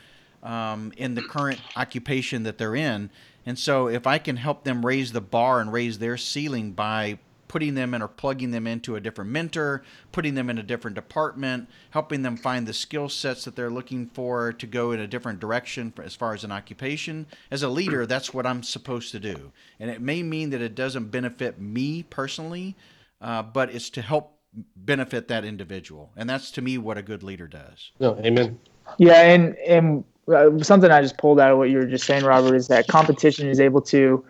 [0.43, 3.11] um, in the current occupation that they're in.
[3.45, 7.19] And so, if I can help them raise the bar and raise their ceiling by
[7.53, 10.95] putting them in or plugging them into a different mentor, putting them in a different
[10.95, 15.07] department, helping them find the skill sets that they're looking for to go in a
[15.07, 17.27] different direction for, as far as an occupation.
[17.51, 19.53] As a leader, that's what I'm supposed to do.
[19.79, 22.75] And it may mean that it doesn't benefit me personally,
[23.21, 24.39] uh, but it's to help
[24.75, 26.11] benefit that individual.
[26.17, 27.91] And that's to me what a good leader does.
[28.01, 28.59] No, amen.
[28.97, 32.55] Yeah, and and something I just pulled out of what you were just saying, Robert,
[32.55, 34.25] is that competition is able to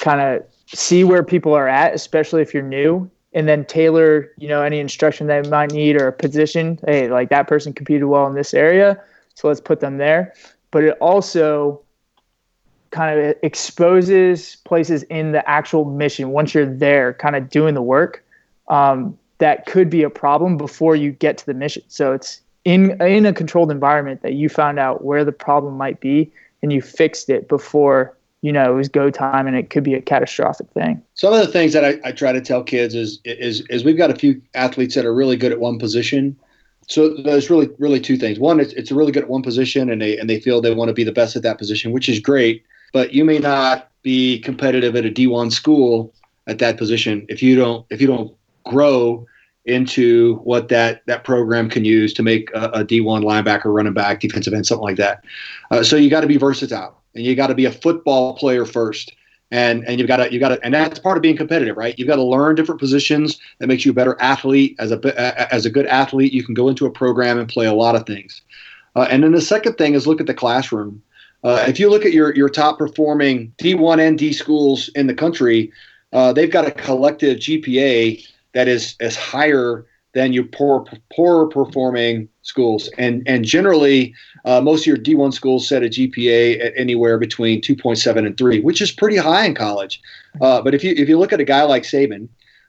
[0.00, 4.48] kind of see where people are at, especially if you're new, and then tailor, you
[4.48, 6.78] know, any instruction they might need or a position.
[6.86, 9.00] Hey, like that person competed well in this area,
[9.34, 10.34] so let's put them there.
[10.70, 11.82] But it also
[12.90, 17.82] kind of exposes places in the actual mission once you're there, kind of doing the
[17.82, 18.24] work.
[18.68, 21.82] Um, that could be a problem before you get to the mission.
[21.88, 26.00] So it's in in a controlled environment that you found out where the problem might
[26.00, 26.30] be
[26.62, 29.94] and you fixed it before you know it was go time and it could be
[29.94, 31.00] a catastrophic thing.
[31.14, 33.96] Some of the things that I, I try to tell kids is, is is we've
[33.96, 36.36] got a few athletes that are really good at one position.
[36.88, 38.40] So there's really really two things.
[38.40, 40.88] One, it's it's really good at one position and they and they feel they want
[40.88, 42.64] to be the best at that position, which is great.
[42.92, 46.12] But you may not be competitive at a D1 school
[46.48, 49.24] at that position if you don't if you don't grow
[49.66, 54.20] into what that that program can use to make a a D1 linebacker, running back,
[54.20, 55.24] defensive end, something like that.
[55.70, 58.64] Uh, so you got to be versatile, and you got to be a football player
[58.64, 59.14] first,
[59.50, 61.98] and and you've got to you got to, and that's part of being competitive, right?
[61.98, 64.76] You've got to learn different positions that makes you a better athlete.
[64.78, 67.74] As a as a good athlete, you can go into a program and play a
[67.74, 68.42] lot of things.
[68.94, 71.02] Uh, and then the second thing is look at the classroom.
[71.44, 75.14] Uh, if you look at your your top performing D1 and D schools in the
[75.14, 75.72] country,
[76.12, 82.26] uh, they've got a collective GPA that is is higher than your poor poorer performing
[82.40, 82.88] schools.
[82.96, 84.14] And and generally,
[84.46, 88.60] uh, most of your D1 schools set a GPA at anywhere between 2.7 and 3,
[88.60, 90.00] which is pretty high in college.
[90.40, 92.28] Uh, but if you if you look at a guy like Saban,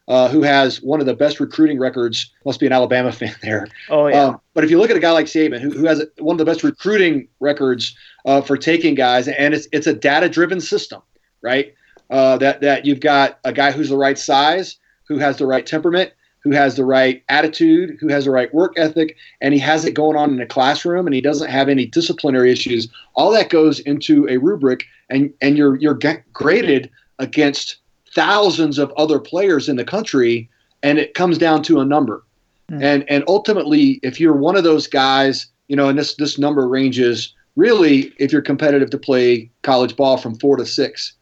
[0.10, 3.66] uh, who has one of the best recruiting records, must be an Alabama fan there.
[3.90, 4.24] Oh yeah.
[4.24, 6.40] Um, but if you look at a guy like Saban, who, who has one of
[6.40, 7.96] the best recruiting records
[8.26, 11.02] uh, for taking guys, and it's it's a data driven system.
[11.42, 11.74] right?
[12.10, 15.66] Uh, that that you've got a guy who's the right size, who has the right
[15.66, 19.86] temperament, who has the right attitude, who has the right work ethic, and he has
[19.86, 22.88] it going on in a classroom, and he doesn't have any disciplinary issues.
[23.16, 26.00] All that goes into a rubric, and and you're you're
[26.34, 26.90] graded
[27.20, 27.78] against
[28.14, 30.50] thousands of other players in the country,
[30.84, 32.24] and it comes down to a number.
[32.72, 32.84] Mm.
[32.84, 36.68] And and ultimately, if you're one of those guys, you know, and this this number
[36.68, 41.14] ranges really if you're competitive to play college ball from four to six.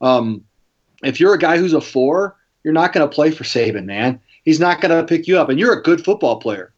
[0.00, 0.42] Um,
[1.02, 4.20] if you're a guy who's a four, you're not going to play for Saban, man.
[4.44, 6.72] He's not going to pick you up, and you're a good football player.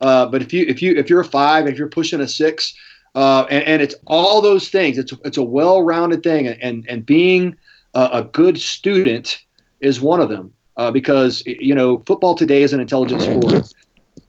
[0.00, 2.74] Uh, but if you if you if you're a five, if you're pushing a six,
[3.14, 7.56] uh, and, and, it's all those things, it's it's a well-rounded thing, and and being
[7.94, 9.42] a, a good student
[9.80, 13.72] is one of them uh, because you know football today is an intelligent sport.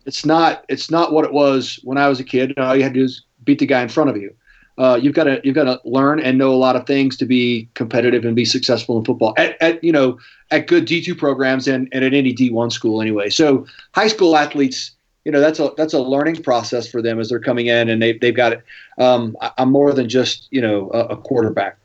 [0.05, 2.57] It's not it's not what it was when I was a kid.
[2.57, 4.33] All you had to do is beat the guy in front of you.
[4.79, 7.25] Uh, you've got to you've got to learn and know a lot of things to
[7.25, 10.17] be competitive and be successful in football at, at you know
[10.51, 13.29] at good D two programs and, and at any D one school anyway.
[13.29, 14.91] So high school athletes,
[15.25, 18.01] you know, that's a that's a learning process for them as they're coming in and
[18.01, 18.63] they they've got it.
[18.97, 21.77] Um, I'm more than just you know a, a quarterback.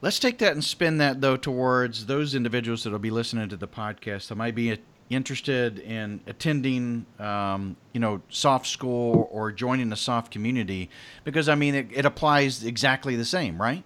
[0.00, 3.56] Let's take that and spin that though towards those individuals that will be listening to
[3.56, 4.78] the podcast that might be
[5.14, 10.90] interested in attending, um, you know, SOF school or joining the SOF community,
[11.24, 13.84] because I mean it, it applies exactly the same, right?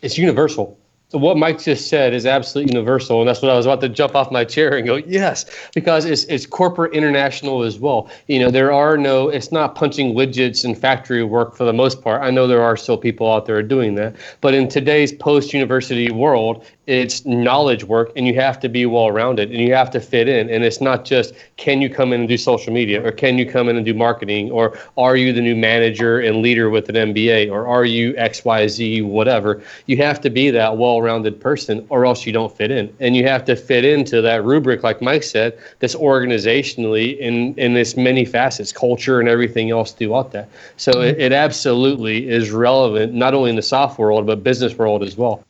[0.00, 0.78] It's universal.
[1.10, 3.88] So what Mike just said is absolutely universal, and that's what I was about to
[3.88, 8.10] jump off my chair and go, yes, because it's it's corporate international as well.
[8.26, 12.02] You know, there are no, it's not punching widgets and factory work for the most
[12.02, 12.22] part.
[12.22, 16.66] I know there are still people out there doing that, but in today's post-university world,
[16.88, 20.26] it's knowledge work and you have to be well rounded and you have to fit
[20.26, 20.48] in.
[20.48, 23.44] And it's not just can you come in and do social media or can you
[23.44, 26.94] come in and do marketing or are you the new manager and leader with an
[26.94, 29.62] MBA or are you XYZ whatever.
[29.84, 32.92] You have to be that well rounded person or else you don't fit in.
[33.00, 37.74] And you have to fit into that rubric like Mike said that's organizationally in in
[37.74, 40.48] this many facets culture and everything else throughout that.
[40.78, 45.02] So it, it absolutely is relevant not only in the SOF world but business world
[45.02, 45.44] as well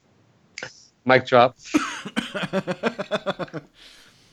[1.09, 1.57] Mic drop.
[2.53, 3.63] but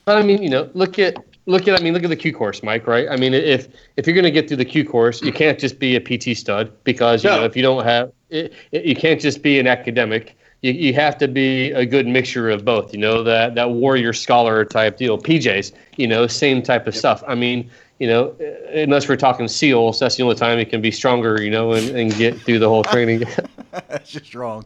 [0.05, 2.61] I mean, you know, look at look at I mean, look at the Q course,
[2.61, 2.85] Mike.
[2.87, 3.07] Right?
[3.09, 5.79] I mean, if if you're going to get through the Q course, you can't just
[5.79, 7.37] be a PT stud because you no.
[7.37, 10.37] know if you don't have it, it, you can't just be an academic.
[10.61, 12.93] You, you have to be a good mixture of both.
[12.93, 15.17] You know that that warrior scholar type deal.
[15.17, 16.99] PJs, you know, same type of yep.
[16.99, 17.23] stuff.
[17.27, 18.35] I mean, you know,
[18.73, 21.89] unless we're talking SEALs, that's the only time you can be stronger, you know, and,
[21.95, 23.23] and get through the whole training.
[23.71, 24.65] that's just wrong.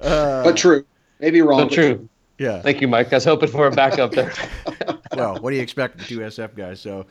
[0.00, 0.84] Uh, but true.
[1.20, 1.60] Maybe wrong.
[1.60, 1.94] But, but true.
[1.96, 2.08] true.
[2.38, 2.60] Yeah.
[2.60, 3.12] Thank you, Mike.
[3.12, 4.32] I was hoping for a backup there.
[5.16, 6.80] well, what do you expect from two SF guys?
[6.80, 7.06] So.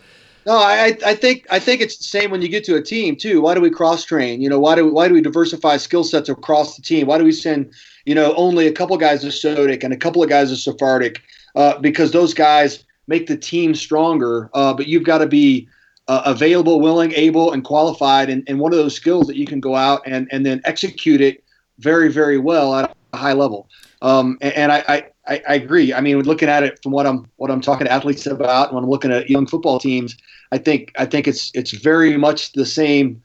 [0.45, 3.15] No, I, I think I think it's the same when you get to a team
[3.15, 3.41] too.
[3.41, 4.41] Why do we cross train?
[4.41, 7.07] You know, why do we, why do we diversify skill sets across the team?
[7.07, 7.73] Why do we send
[8.05, 11.23] you know only a couple guys of SOTIC and a couple of guys of Sephardic?
[11.55, 14.51] Uh, because those guys make the team stronger.
[14.53, 15.67] Uh, but you've got to be
[16.07, 19.59] uh, available, willing, able, and qualified, and, and one of those skills that you can
[19.59, 21.43] go out and and then execute it
[21.79, 23.69] very, very well at a high level.
[24.01, 25.93] Um, and, and I, I, I, agree.
[25.93, 28.83] I mean, looking at it from what I'm what I'm talking to athletes about when
[28.83, 30.15] I'm looking at young football teams,
[30.51, 33.21] I think I think it's it's very much the same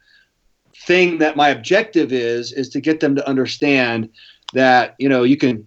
[0.86, 4.08] thing that my objective is is to get them to understand
[4.54, 5.66] that you know you can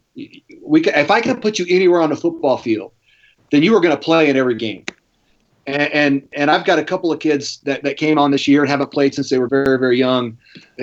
[0.66, 2.92] we can if I can put you anywhere on the football field,
[3.52, 4.86] then you are going to play in every game
[5.66, 8.70] and, and, I've got a couple of kids that, that came on this year and
[8.70, 10.38] haven't played since they were very very young,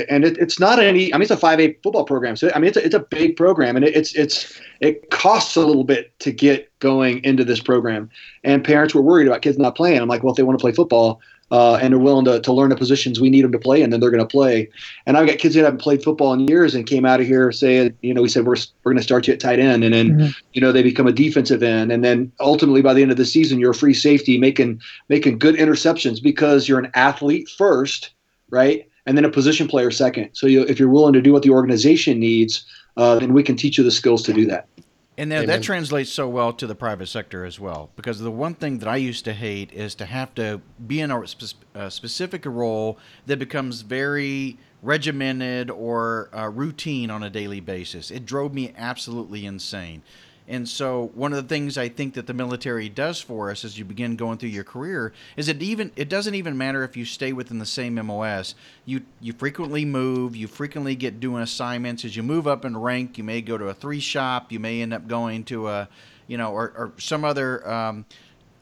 [0.08, 1.12] and it, it's not any.
[1.12, 3.00] I mean, it's a five A football program, so I mean, it's a, it's a
[3.00, 7.44] big program, and it, it's it's it costs a little bit to get going into
[7.44, 8.08] this program,
[8.42, 10.00] and parents were worried about kids not playing.
[10.00, 12.52] I'm like, well, if they want to play football, uh, and are willing to, to
[12.52, 14.68] learn the positions we need them to play and then they're going to play.
[15.06, 17.50] And I've got kids that haven't played football in years and came out of here
[17.50, 19.94] saying, you know, we said we're we're going to start you at tight end, and
[19.94, 20.30] then mm-hmm.
[20.52, 23.24] you know they become a defensive end, and then ultimately by the end of the
[23.24, 28.10] season you're a free safety making making good interceptions because you're an athlete first,
[28.50, 30.30] right, and then a position player second.
[30.32, 32.64] So you, if you're willing to do what the organization needs,
[32.96, 34.68] uh, then we can teach you the skills to do that.
[35.18, 37.90] And that, that translates so well to the private sector as well.
[37.94, 41.10] Because the one thing that I used to hate is to have to be in
[41.10, 47.60] a, spe- a specific role that becomes very regimented or uh, routine on a daily
[47.60, 48.10] basis.
[48.10, 50.02] It drove me absolutely insane.
[50.50, 53.78] And so one of the things I think that the military does for us as
[53.78, 57.04] you begin going through your career is it even it doesn't even matter if you
[57.04, 58.56] stay within the same MOS.
[58.84, 62.04] You you frequently move, you frequently get doing assignments.
[62.04, 64.82] As you move up in rank, you may go to a three shop, you may
[64.82, 65.88] end up going to a
[66.26, 68.04] you know or, or some other um,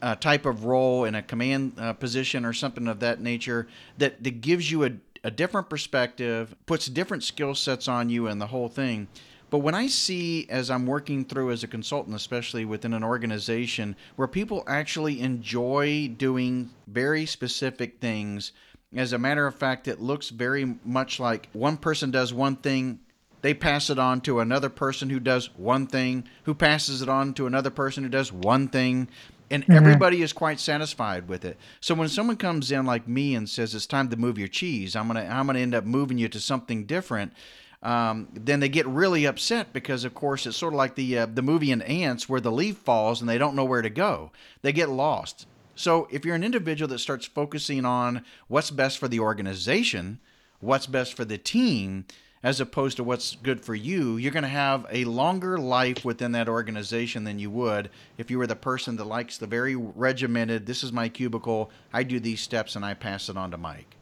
[0.03, 4.23] uh, type of role in a command uh, position or something of that nature that,
[4.23, 4.91] that gives you a,
[5.23, 9.07] a different perspective, puts different skill sets on you, and the whole thing.
[9.49, 13.95] But when I see, as I'm working through as a consultant, especially within an organization,
[14.15, 18.51] where people actually enjoy doing very specific things,
[18.95, 22.99] as a matter of fact, it looks very much like one person does one thing,
[23.41, 27.33] they pass it on to another person who does one thing, who passes it on
[27.35, 29.07] to another person who does one thing,
[29.49, 29.71] and mm-hmm.
[29.71, 31.57] everybody is quite satisfied with it.
[31.79, 34.95] So when someone comes in like me and says it's time to move your cheese,
[34.95, 37.33] I'm gonna I'm gonna end up moving you to something different
[37.81, 41.25] um, then they get really upset because, of course, it's sort of like the uh,
[41.25, 44.31] the movie in Ants where the leaf falls and they don't know where to go.
[44.61, 45.47] They get lost.
[45.75, 50.19] So if you're an individual that starts focusing on what's best for the organization,
[50.59, 52.03] what's best for the team,
[52.43, 56.33] as opposed to what's good for you, you're going to have a longer life within
[56.33, 60.65] that organization than you would if you were the person that likes the very regimented,
[60.65, 63.95] this is my cubicle, I do these steps and I pass it on to Mike.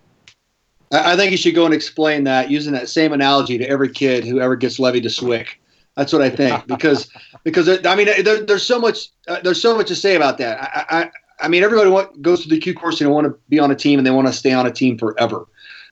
[0.92, 4.26] I think you should go and explain that using that same analogy to every kid
[4.26, 5.48] who ever gets levied to SWCS.
[5.96, 7.10] That's what I think because
[7.44, 10.60] because I mean there, there's so much uh, there's so much to say about that.
[10.62, 13.38] I I, I mean everybody want, goes to the Q course and they want to
[13.50, 15.46] be on a team and they want to stay on a team forever,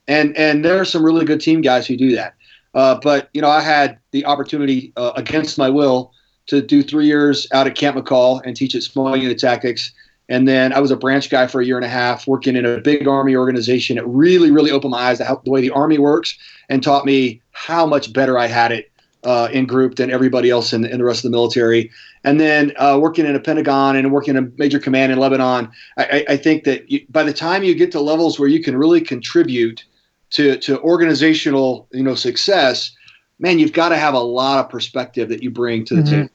[0.06, 2.34] and and there are some really good team guys who do that.
[2.74, 6.12] Uh, but you know I had the opportunity uh, against my will
[6.46, 9.92] to do three years out at Camp Mackall and teach at small unit tactics
[10.28, 12.66] and then I was a branch guy for a year and a half, working in
[12.66, 13.96] a big Army organization.
[13.96, 16.36] It really, really opened my eyes to how, the way the Army works
[16.68, 18.90] and taught me how much better I had it
[19.22, 21.90] uh, in group than everybody else in, in, the rest of the military.
[22.24, 25.70] And then uh, working in a Pentagon and working in a major command in Lebanon,
[25.96, 28.76] I, I think that you, by the time you get to levels where you can
[28.76, 29.84] really contribute
[30.30, 32.92] to, to organizational you know success,
[33.38, 36.20] man, you've got to have a lot of perspective that you bring to the mm-hmm.
[36.22, 36.30] team.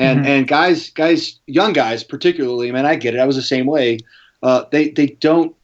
[0.00, 0.28] And mm-hmm.
[0.28, 3.20] and guys, guys, young guys particularly, man, I get it.
[3.20, 3.98] I was the same way.
[4.42, 5.54] Uh, they they don't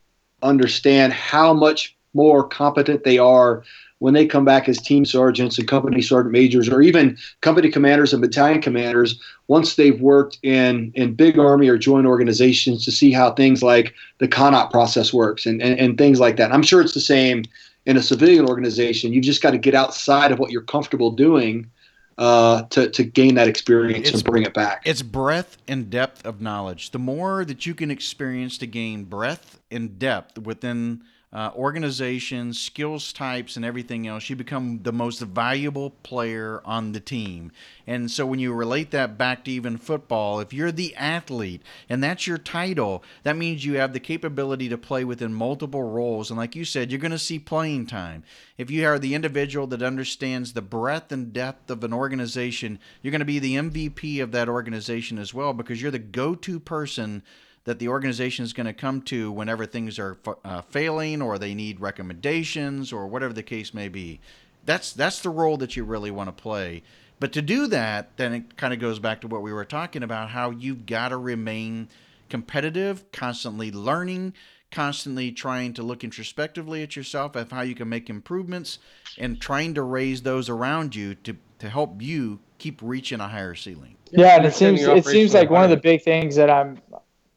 [0.43, 3.65] understand how much more competent they are
[4.01, 8.13] when they come back as team sergeants and company sergeant majors, or even company commanders
[8.13, 9.19] and battalion commanders,
[9.49, 13.95] once they've worked in in big army or joint organizations to see how things like
[14.19, 16.45] the CONOP process works and, and, and things like that.
[16.45, 17.45] And I'm sure it's the same
[17.87, 19.15] in a civilian organization.
[19.15, 21.71] You've just got to get outside of what you're comfortable doing
[22.19, 24.83] uh, to, to gain that experience it's, and bring it back.
[24.85, 26.91] It's breadth and depth of knowledge.
[26.91, 31.03] The more that you can experience to gain breadth and depth within
[31.33, 37.01] uh, organizations, skills types, and everything else, you become the most valuable player on the
[37.01, 37.51] team.
[37.87, 42.03] And so when you relate that back to even football, if you're the athlete and
[42.03, 46.31] that's your title, that means you have the capability to play within multiple roles.
[46.31, 48.23] And like you said, you're going to see playing time.
[48.57, 53.11] If you are the individual that understands the breadth and depth of an organization, you're
[53.11, 56.61] going to be the MVP of that organization as well because you're the go to
[56.61, 57.23] person
[57.67, 61.53] that the organization is going to come to whenever things are uh, failing or they
[61.53, 64.21] need recommendations or whatever the case may be.
[64.65, 66.83] That's that's the role that you really want to play.
[67.19, 70.03] But to do that, then it kind of goes back to what we were talking
[70.03, 71.89] about how you've got to remain
[72.29, 74.35] competitive, constantly learning,
[74.71, 78.79] constantly trying to look introspectively at yourself of how you can make improvements
[79.19, 83.55] and trying to raise those around you to to help you keep reaching a higher
[83.57, 83.97] ceiling.
[84.13, 86.79] Yeah, and it seems it seems like one of the big things that I'm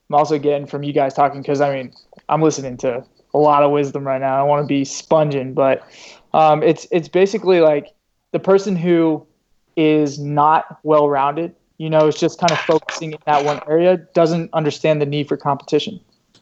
[0.09, 1.93] I'm also getting from you guys talking because I mean
[2.27, 4.39] I'm listening to a lot of wisdom right now.
[4.39, 5.87] I want to be sponging, but
[6.33, 7.93] um, it's it's basically like
[8.31, 9.25] the person who
[9.75, 13.97] is not well rounded, you know, is just kind of focusing in that one area,
[13.97, 15.99] doesn't understand the need for competition.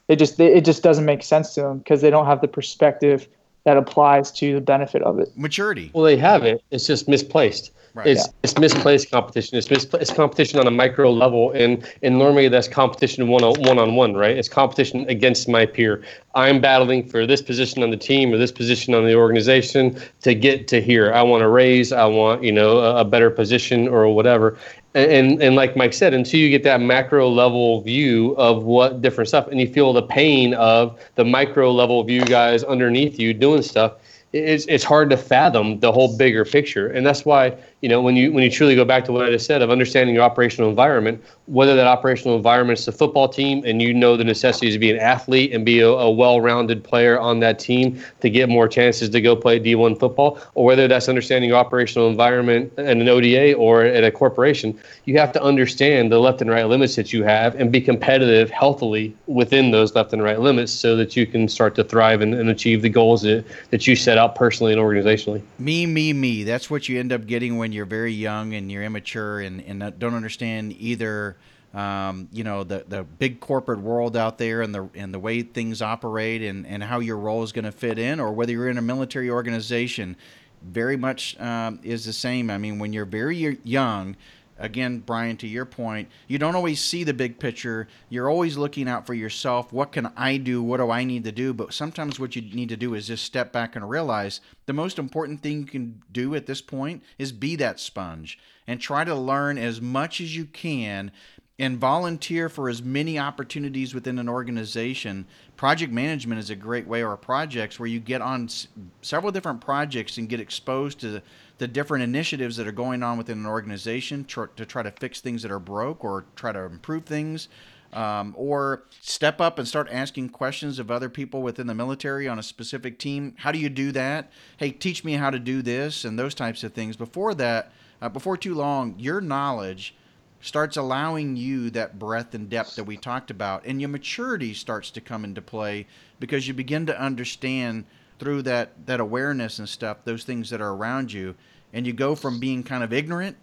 [0.08, 3.27] It just it just doesn't make sense to them because they don't have the perspective
[3.65, 5.30] that applies to the benefit of it.
[5.36, 5.91] Maturity.
[5.93, 6.63] Well, they have it.
[6.71, 7.71] It's just misplaced.
[7.98, 8.06] Right.
[8.06, 8.34] It's yeah.
[8.44, 9.58] it's misplaced competition.
[9.58, 13.80] It's it's competition on a micro level, and and normally that's competition one on one
[13.80, 14.38] on one, right?
[14.38, 16.04] It's competition against my peer.
[16.36, 20.36] I'm battling for this position on the team or this position on the organization to
[20.36, 21.12] get to here.
[21.12, 21.92] I want to raise.
[21.92, 24.60] I want you know a, a better position or whatever.
[24.94, 29.02] And, and and like Mike said, until you get that macro level view of what
[29.02, 33.34] different stuff, and you feel the pain of the micro level view guys underneath you
[33.34, 33.94] doing stuff
[34.34, 38.15] it's it's hard to fathom the whole bigger picture, and that's why you know when
[38.15, 40.69] you when you truly go back to what I just said of understanding your operational
[40.69, 44.80] environment, whether that operational environment is the football team, and you know the necessity to
[44.80, 48.67] be an athlete and be a, a well-rounded player on that team to get more
[48.67, 53.07] chances to go play D1 football, or whether that's understanding your operational environment in an
[53.07, 57.13] ODA or at a corporation, you have to understand the left and right limits that
[57.13, 61.25] you have and be competitive healthily within those left and right limits so that you
[61.28, 64.73] can start to thrive and, and achieve the goals that, that you set out personally
[64.73, 65.41] and organizationally.
[65.59, 66.43] Me, me, me.
[66.43, 69.99] That's what you end up getting when you're very young and you're immature and, and
[69.99, 71.38] don't understand either
[71.74, 75.41] um, you know the the big corporate world out there and the and the way
[75.41, 78.70] things operate and and how your role is going to fit in, or whether you're
[78.70, 80.15] in a military organization,
[80.63, 82.49] very much um, is the same.
[82.49, 84.15] I mean, when you're very young.
[84.60, 87.88] Again, Brian, to your point, you don't always see the big picture.
[88.10, 89.72] You're always looking out for yourself.
[89.72, 90.64] What can I do?
[90.64, 91.53] What do I need to do?
[91.53, 94.97] But sometimes what you need to do is just step back and realize the most
[94.97, 99.16] important thing you can do at this point is be that sponge and try to
[99.16, 101.12] learn as much as you can
[101.60, 105.26] and volunteer for as many opportunities within an organization.
[105.55, 108.68] Project management is a great way, or projects where you get on s-
[109.01, 111.22] several different projects and get exposed to
[111.58, 115.22] the, different initiatives that are going on within an organization tr- to try to fix
[115.22, 117.49] things that are broke or try to improve things.
[117.93, 122.38] Um, or step up and start asking questions of other people within the military on
[122.38, 123.34] a specific team.
[123.38, 124.30] How do you do that?
[124.58, 126.97] Hey, teach me how to do this and those types of things.
[126.97, 129.95] Before that, uh, before too long, your knowledge
[130.41, 134.91] starts allowing you that breadth and depth that we talked about, and your maturity starts
[134.91, 135.88] to come into play
[136.20, 137.86] because you begin to understand
[138.20, 141.36] through that that awareness and stuff those things that are around you,
[141.74, 143.38] and you go from being kind of ignorant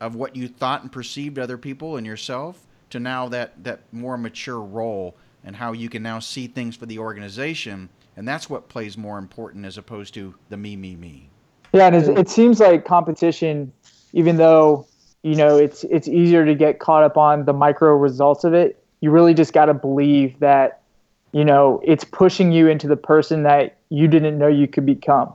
[0.00, 4.16] of what you thought and perceived other people and yourself to now that that more
[4.16, 5.14] mature role
[5.44, 9.18] and how you can now see things for the organization, and that's what plays more
[9.18, 11.28] important as opposed to the me me me.
[11.72, 13.72] Yeah, and it seems like competition,
[14.12, 14.86] even though
[15.22, 18.82] you know it's it's easier to get caught up on the micro results of it.
[19.00, 20.80] You really just got to believe that
[21.32, 25.32] you know it's pushing you into the person that you didn't know you could become,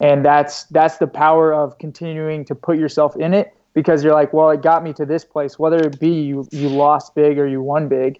[0.00, 4.32] and that's that's the power of continuing to put yourself in it because you're like,
[4.32, 7.46] well, it got me to this place, whether it be you you lost big or
[7.46, 8.18] you won big.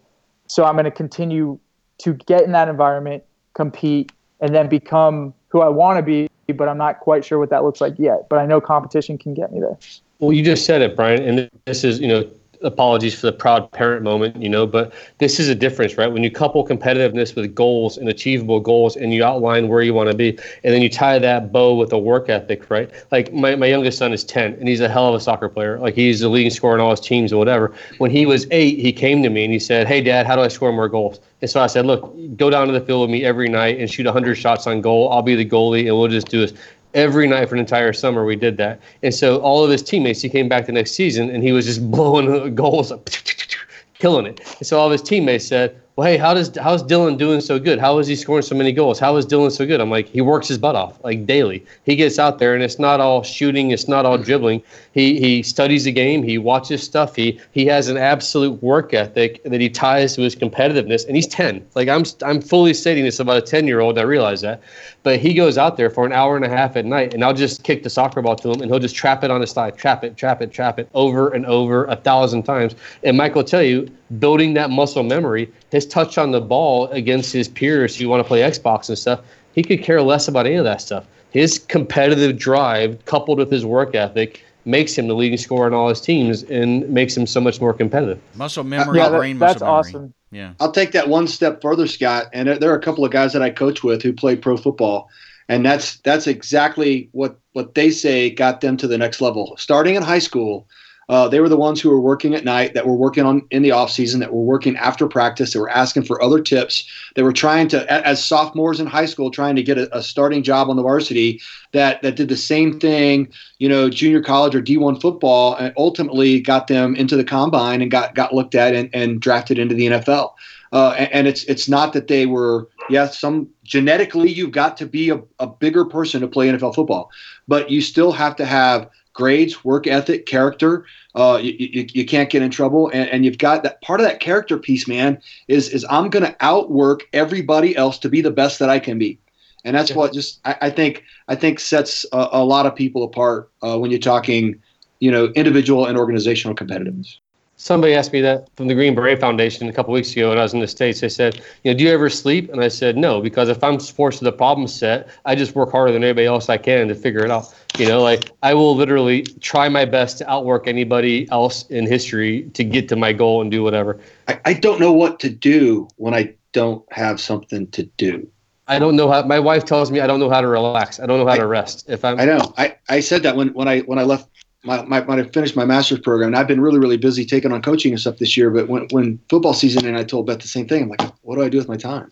[0.49, 1.59] So I'm going to continue
[1.99, 3.25] to get in that environment,
[3.55, 7.51] compete, and then become who I want to be, but I'm not quite sure what
[7.51, 8.29] that looks like yet.
[8.29, 9.79] But I know competition can get me there.
[10.19, 12.31] Well, you just said it, Brian, and this is, you know,
[12.63, 16.11] apologies for the proud parent moment, you know, but this is a difference, right?
[16.11, 20.11] When you couple competitiveness with goals and achievable goals and you outline where you want
[20.11, 20.31] to be,
[20.65, 22.91] and then you tie that bow with a work ethic, right?
[23.11, 25.79] Like my, my youngest son is 10 and he's a hell of a soccer player.
[25.79, 27.75] Like he's the leading scorer in all his teams or whatever.
[27.99, 30.43] When he was eight, he came to me and he said, Hey, dad, how do
[30.43, 31.21] I score more goals?
[31.43, 33.91] And so I said, Look, go down to the field with me every night and
[33.91, 35.13] shoot 100 shots on goal.
[35.13, 36.59] I'll be the goalie and we'll just do this
[36.97, 38.81] every night for an entire summer we did that.
[39.03, 41.67] And so all of his teammates he came back the next season and he was
[41.67, 43.09] just blowing goals up
[43.99, 44.41] killing it.
[44.59, 47.59] And so all of his teammates said well hey how does how's dylan doing so
[47.59, 47.79] good?
[47.79, 48.99] How is he scoring so many goals?
[48.99, 49.81] How is dylan so good?
[49.81, 51.65] I'm like he works his butt off like daily.
[51.85, 54.63] He gets out there and it's not all shooting it's not all dribbling
[54.97, 56.23] he he studies the game.
[56.23, 57.15] He watches stuff.
[57.15, 61.07] He he has an absolute work ethic that he ties to his competitiveness.
[61.07, 64.03] And he's 10 like i'm i'm fully stating this about a 10 year old i
[64.03, 64.63] realize that.
[65.03, 67.35] But he goes out there for an hour and a half at night, and I'll
[67.35, 69.71] just kick the soccer ball to him, and he'll just trap it on his thigh,
[69.71, 72.75] trap it, trap it, trap it over and over a thousand times.
[73.05, 77.35] And Mike will tell you, building that muscle memory, his touch on the ball against
[77.35, 79.21] his peers who want to play Xbox and stuff,
[79.55, 81.07] he could care less about any of that stuff.
[81.31, 85.89] His competitive drive, coupled with his work ethic, makes him the leading scorer on all
[85.89, 88.21] his teams and makes him so much more competitive.
[88.35, 89.79] Muscle uh, memory, Yeah, that- brain that's muscle memory.
[89.79, 90.15] awesome.
[90.33, 90.53] Yeah.
[90.61, 92.27] I'll take that one step further, Scott.
[92.33, 94.57] And there- there are a couple of guys that I coach with who play pro
[94.57, 95.09] football,
[95.49, 99.55] and that's that's exactly what what they say got them to the next level.
[99.57, 100.67] Starting in high school,
[101.09, 103.63] uh, they were the ones who were working at night, that were working on in
[103.63, 106.89] the off season, that were working after practice, that were asking for other tips.
[107.15, 110.43] They were trying to, as sophomores in high school, trying to get a, a starting
[110.43, 111.41] job on the varsity.
[111.73, 116.41] That that did the same thing, you know, junior college or D1 football, and ultimately
[116.41, 119.87] got them into the combine and got got looked at and, and drafted into the
[119.87, 120.33] NFL.
[120.73, 124.87] Uh, and, and it's it's not that they were yes some genetically you've got to
[124.87, 127.11] be a, a bigger person to play NFL football,
[127.47, 130.85] but you still have to have grades, work ethic, character.
[131.15, 134.07] Uh, you, you, you can't get in trouble, and, and you've got that part of
[134.07, 135.21] that character piece, man.
[135.49, 138.99] Is is I'm going to outwork everybody else to be the best that I can
[138.99, 139.19] be,
[139.65, 143.03] and that's what just I, I think I think sets a, a lot of people
[143.03, 144.63] apart uh, when you're talking,
[145.01, 147.17] you know, individual and organizational competitiveness.
[147.59, 150.43] Somebody asked me that from the Green Beret Foundation a couple weeks ago when I
[150.43, 151.01] was in the States.
[151.01, 152.53] They said, you know, do you ever sleep?
[152.53, 155.73] And I said, no, because if I'm forced with a problem set, I just work
[155.73, 157.55] harder than anybody else I can to figure it out.
[157.79, 162.43] You know, like I will literally try my best to outwork anybody else in history
[162.55, 164.01] to get to my goal and do whatever.
[164.29, 168.29] I, I don't know what to do when I don't have something to do.
[168.69, 169.23] I don't know how.
[169.23, 170.99] My wife tells me I don't know how to relax.
[170.99, 171.89] I don't know how to rest.
[171.89, 172.53] If I'm, I know.
[172.59, 174.29] I, I said that when, when I when I left
[174.67, 176.29] my, my when I finished my master's program.
[176.29, 178.51] And I've been really really busy taking on coaching and stuff this year.
[178.51, 180.83] But when when football season and I told Beth the same thing.
[180.85, 182.11] I'm like, what do I do with my time?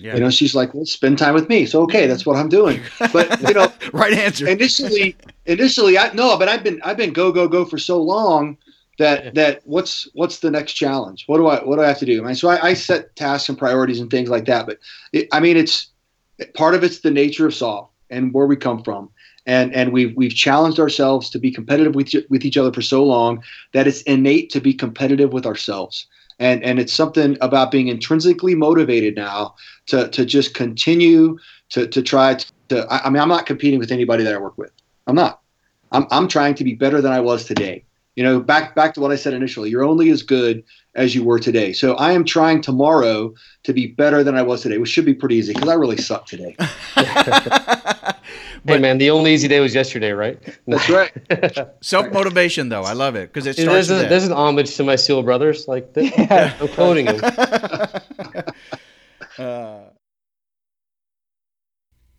[0.00, 0.14] Yeah.
[0.14, 1.66] You know, she's like, well, spend time with me.
[1.66, 2.80] So okay, that's what I'm doing.
[3.12, 4.46] But you know, right answer.
[4.48, 5.16] initially
[5.46, 8.58] initially I no, but I've been I've been go go go for so long
[8.98, 9.30] that Yeah.
[9.34, 11.24] that what's what's the next challenge?
[11.28, 12.22] What do I what do I have to do?
[12.22, 14.66] I mean, so I, I set tasks and priorities and things like that.
[14.66, 14.78] But
[15.12, 15.88] it, I mean, it's
[16.54, 19.10] part of it's the nature of SOF and where we come from,
[19.46, 22.82] and and we've we've challenged ourselves to be competitive with each- with each other for
[22.82, 23.42] so long
[23.72, 26.06] that it's innate to be competitive with ourselves.
[26.38, 29.54] And and it's something about being intrinsically motivated now
[29.86, 31.38] to to just continue
[31.70, 32.38] to to try
[32.68, 32.86] to.
[32.92, 34.72] I, I mean, I'm not competing with anybody that I work with.
[35.06, 35.40] I'm not.
[35.92, 37.84] I'm I'm trying to be better than I was today.
[38.16, 39.70] You know, back back to what I said initially.
[39.70, 40.64] You're only as good
[40.94, 41.72] as you were today.
[41.72, 43.34] So I am trying tomorrow
[43.64, 45.96] to be better than I was today, which should be pretty easy because I really
[45.96, 46.56] suck today.
[48.66, 50.38] hey man, the only easy day was yesterday, right?
[50.66, 51.12] That's right.
[51.80, 54.32] Self motivation, though, I love it because it Dude, starts there's, with a, there's an
[54.32, 55.68] homage to my Seal brothers.
[55.68, 56.54] Like, this, Yeah.
[56.60, 57.20] I'm quoting them.
[59.36, 59.80] Uh,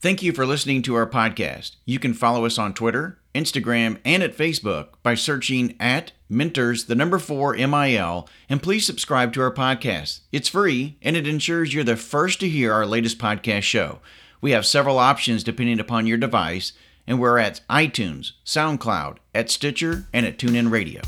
[0.01, 1.77] Thank you for listening to our podcast.
[1.85, 6.93] You can follow us on Twitter, Instagram, and at Facebook by searching at Mentors, the
[6.93, 10.19] number four MIL, and please subscribe to our podcast.
[10.31, 13.99] It's free and it ensures you're the first to hear our latest podcast show.
[14.45, 16.73] We have several options depending upon your device,
[17.07, 21.01] and we're at iTunes, SoundCloud, at Stitcher, and at TuneIn Radio.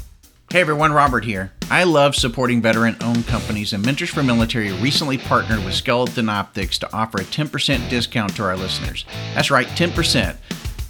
[0.52, 1.52] Hey everyone, Robert here.
[1.70, 6.80] I love supporting veteran owned companies, and Mentors for Military recently partnered with Skeleton Optics
[6.80, 9.06] to offer a 10% discount to our listeners.
[9.36, 10.36] That's right, 10%.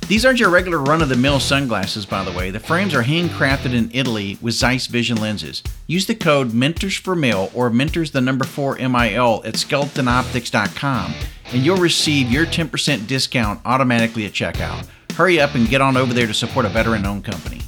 [0.07, 2.49] These aren't your regular run of the mill sunglasses, by the way.
[2.49, 5.61] The frames are handcrafted in Italy with Zeiss Vision lenses.
[5.85, 7.13] Use the code Mentors for
[7.53, 11.13] or Mentors the number 4 MIL at skeletonoptics.com
[11.51, 14.87] and you'll receive your 10% discount automatically at checkout.
[15.13, 17.59] Hurry up and get on over there to support a veteran owned company.